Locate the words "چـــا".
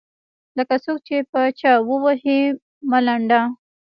1.59-1.73